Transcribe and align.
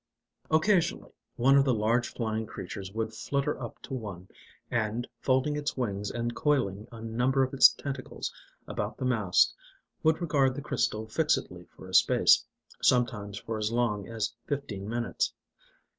Occasionally 0.49 1.11
one 1.35 1.57
of 1.59 1.63
the 1.63 1.75
large 1.75 2.11
flying 2.15 2.47
creatures 2.47 2.91
would 2.91 3.13
flutter 3.13 3.61
up 3.61 3.79
to 3.83 3.93
one, 3.93 4.29
and, 4.71 5.07
folding 5.19 5.55
its 5.55 5.77
wings 5.77 6.09
and 6.09 6.33
coiling 6.35 6.87
a 6.91 6.99
number 6.99 7.43
of 7.43 7.53
its 7.53 7.69
tentacles 7.69 8.33
about 8.67 8.97
the 8.97 9.05
mast, 9.05 9.53
would 10.01 10.19
regard 10.19 10.55
the 10.55 10.61
crystal 10.63 11.07
fixedly 11.07 11.65
for 11.77 11.87
a 11.87 11.93
space, 11.93 12.43
sometimes 12.81 13.37
for 13.37 13.59
as 13.59 13.71
long 13.71 14.07
as 14.09 14.33
fifteen 14.47 14.89
minutes. 14.89 15.33